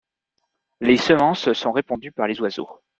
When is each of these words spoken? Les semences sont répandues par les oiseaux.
Les 0.79 0.97
semences 0.97 1.53
sont 1.53 1.71
répandues 1.71 2.11
par 2.11 2.25
les 2.25 2.41
oiseaux. 2.41 2.67